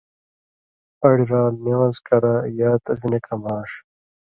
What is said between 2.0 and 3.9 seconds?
کرہ) یا تسی نہ کماݜ